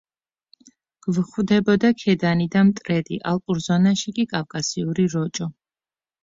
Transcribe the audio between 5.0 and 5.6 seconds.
როჭო.